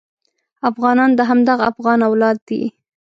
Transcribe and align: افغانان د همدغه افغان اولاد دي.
افغانان 0.69 1.11
د 1.15 1.19
همدغه 1.29 1.63
افغان 1.71 1.99
اولاد 2.09 2.37
دي. 2.47 2.61